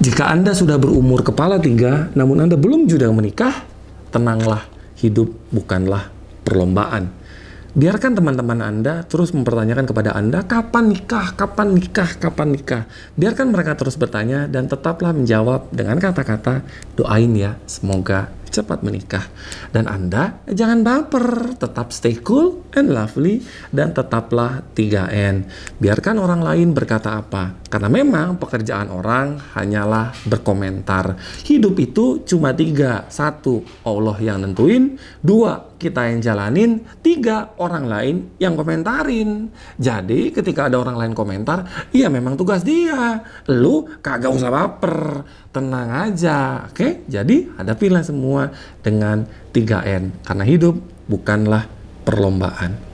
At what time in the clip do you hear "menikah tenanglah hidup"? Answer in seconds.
3.12-5.28